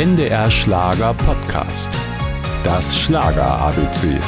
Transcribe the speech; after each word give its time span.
NDR 0.00 0.50
Schlager 0.50 1.12
Podcast. 1.12 1.90
Das 2.64 2.98
Schlager 2.98 3.44
ABC. 3.44 4.18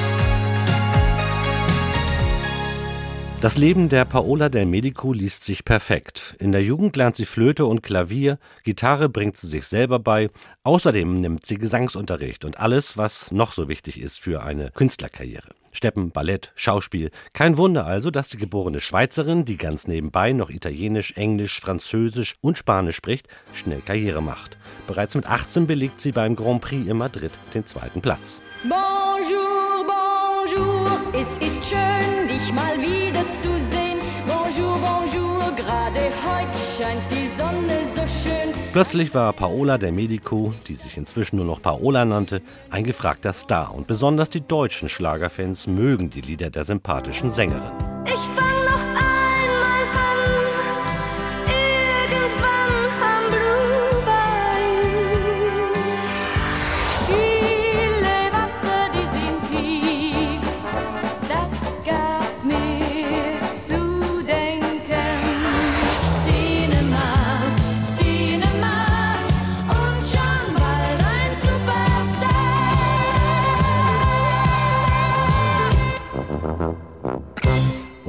Das 3.40 3.56
Leben 3.56 3.88
der 3.88 4.04
Paola 4.04 4.50
del 4.50 4.66
Medico 4.66 5.14
liest 5.14 5.44
sich 5.44 5.64
perfekt. 5.64 6.36
In 6.38 6.52
der 6.52 6.62
Jugend 6.62 6.94
lernt 6.96 7.16
sie 7.16 7.24
Flöte 7.24 7.64
und 7.64 7.82
Klavier, 7.82 8.38
Gitarre 8.64 9.08
bringt 9.08 9.38
sie 9.38 9.46
sich 9.46 9.64
selber 9.64 9.98
bei, 9.98 10.28
außerdem 10.62 11.14
nimmt 11.14 11.46
sie 11.46 11.56
Gesangsunterricht 11.56 12.44
und 12.44 12.60
alles, 12.60 12.98
was 12.98 13.32
noch 13.32 13.52
so 13.52 13.66
wichtig 13.66 13.98
ist 13.98 14.20
für 14.20 14.42
eine 14.42 14.72
Künstlerkarriere. 14.72 15.54
Steppen, 15.72 16.10
Ballett, 16.10 16.52
Schauspiel. 16.54 17.10
Kein 17.32 17.56
Wunder 17.56 17.86
also, 17.86 18.10
dass 18.10 18.28
die 18.28 18.36
geborene 18.36 18.80
Schweizerin, 18.80 19.44
die 19.44 19.56
ganz 19.56 19.88
nebenbei 19.88 20.32
noch 20.32 20.50
Italienisch, 20.50 21.12
Englisch, 21.16 21.60
Französisch 21.60 22.36
und 22.40 22.58
Spanisch 22.58 22.96
spricht, 22.96 23.26
schnell 23.54 23.80
Karriere 23.80 24.22
macht. 24.22 24.58
Bereits 24.86 25.14
mit 25.14 25.26
18 25.26 25.66
belegt 25.66 26.00
sie 26.00 26.12
beim 26.12 26.36
Grand 26.36 26.60
Prix 26.60 26.88
in 26.88 26.98
Madrid 26.98 27.32
den 27.54 27.66
zweiten 27.66 28.02
Platz. 28.02 28.40
Bonjour, 28.62 29.86
bonjour, 29.86 30.98
es 31.12 31.28
ist 31.38 31.68
schön, 31.68 32.28
dich 32.28 32.52
mal 32.52 32.80
wieder 32.80 33.01
gerade 35.72 36.10
heute 36.26 36.58
scheint 36.76 37.10
die 37.10 37.28
Sonne 37.28 37.78
so 37.94 38.02
schön. 38.06 38.52
Plötzlich 38.72 39.14
war 39.14 39.32
Paola 39.32 39.78
del 39.78 39.92
Medico, 39.92 40.52
die 40.68 40.74
sich 40.74 40.96
inzwischen 40.96 41.36
nur 41.36 41.44
noch 41.44 41.62
Paola 41.62 42.04
nannte, 42.04 42.42
ein 42.70 42.84
gefragter 42.84 43.32
Star 43.32 43.74
und 43.74 43.86
besonders 43.86 44.30
die 44.30 44.46
deutschen 44.46 44.88
Schlagerfans 44.88 45.66
mögen 45.66 46.10
die 46.10 46.20
Lieder 46.20 46.50
der 46.50 46.64
sympathischen 46.64 47.30
Sängerin. 47.30 47.91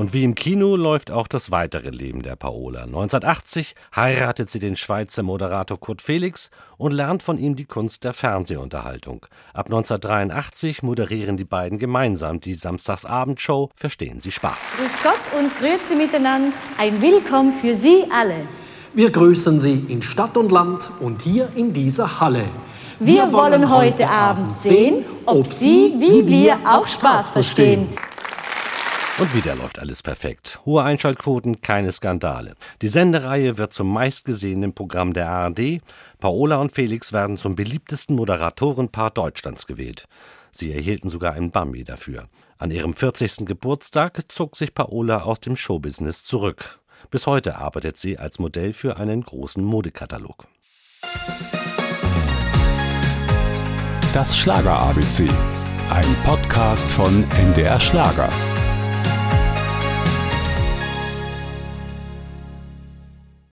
Und 0.04 0.12
wie 0.12 0.26
im 0.26 0.36
Kino 0.36 0.76
läuft 0.76 1.12
auch 1.12 1.30
das 1.30 1.50
weitere 1.50 1.90
Leben 1.90 2.24
der 2.24 2.36
Paola. 2.36 2.82
1980 2.82 3.74
heiratet 3.96 4.50
sie 4.50 4.60
den 4.60 4.76
Schweizer 4.76 5.24
Moderator 5.24 5.80
Kurt 5.80 6.02
Felix 6.02 6.50
und 6.76 6.92
lernt 6.92 7.24
von 7.24 7.38
ihm 7.38 7.56
die 7.56 7.64
Kunst 7.64 8.04
der 8.04 8.12
Fernsehunterhaltung. 8.12 9.26
Ab 9.54 9.68
1983 9.68 10.84
moderieren 10.84 11.38
die 11.38 11.46
beiden 11.46 11.80
gemeinsam 11.80 12.42
die 12.42 12.56
Samstagsabendshow 12.56 13.70
Verstehen 13.78 14.20
Sie 14.20 14.34
Spaß. 14.34 14.74
Grüß 14.76 15.04
Gott 15.04 15.40
und 15.40 15.58
grüezi 15.58 15.96
miteinander. 15.96 16.52
Ein 16.78 17.02
Willkommen 17.02 17.54
für 17.54 17.74
Sie 17.74 18.04
alle. 18.12 18.46
Wir 18.94 19.10
grüßen 19.10 19.58
Sie 19.62 19.86
in 19.88 20.02
Stadt 20.02 20.36
und 20.36 20.52
Land 20.52 20.92
und 21.00 21.22
hier 21.22 21.48
in 21.56 21.72
dieser 21.72 22.20
Halle. 22.20 22.44
Wir, 23.00 23.32
wollen 23.32 23.74
heute 23.74 24.10
Abend 24.10 24.52
sehen, 24.52 25.06
ob 25.26 25.48
Sie, 25.48 25.94
wie 25.98 26.28
wir, 26.28 26.60
auch 26.66 26.88
Spaß 26.88 27.32
verstehen. 27.32 27.88
Und 29.20 29.36
wieder 29.36 29.56
läuft 29.56 29.78
alles 29.78 30.02
perfekt. 30.02 30.60
Hohe 30.66 30.82
Einschaltquoten, 30.84 31.62
keine 31.62 31.92
Skandale. 31.92 32.56
Die 32.82 32.88
Sendereihe 32.88 33.60
wird 33.60 33.72
zum 33.72 33.94
meistgesehenen 33.94 34.74
Programm 34.74 35.14
der 35.14 35.30
ARD. 35.30 35.82
Paola 36.20 36.58
und 36.58 36.72
Felix 36.72 37.14
werden 37.14 37.38
zum 37.38 37.56
beliebtesten 37.56 38.16
Moderatorenpaar 38.16 39.12
Deutschlands 39.12 39.68
gewählt. 39.68 40.08
Sie 40.52 40.74
erhielten 40.74 41.10
sogar 41.10 41.34
einen 41.34 41.52
Bambi 41.52 41.84
dafür. 41.84 42.28
An 42.58 42.72
ihrem 42.72 42.96
40. 42.96 43.46
Geburtstag 43.46 44.20
zog 44.30 44.56
sich 44.56 44.74
Paola 44.74 45.22
aus 45.22 45.40
dem 45.40 45.56
Showbusiness 45.56 46.24
zurück. 46.24 46.80
Bis 47.12 47.28
heute 47.28 47.58
arbeitet 47.58 47.98
sie 47.98 48.18
als 48.18 48.40
Modell 48.40 48.74
für 48.74 48.98
einen 48.98 49.22
großen 49.22 49.64
Modekatalog. 49.64 50.48
Das 54.12 54.36
Schlager 54.36 54.80
ABC. 54.80 55.28
Ein 55.92 56.16
Podcast 56.24 56.88
von 56.88 57.24
NDR 57.32 57.80
Schlager. 57.80 58.30